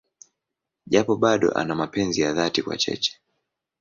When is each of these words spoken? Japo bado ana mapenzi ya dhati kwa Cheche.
Japo 0.87 1.13
bado 1.17 1.51
ana 1.51 1.75
mapenzi 1.75 2.21
ya 2.21 2.33
dhati 2.33 2.61
kwa 2.63 2.77
Cheche. 2.77 3.21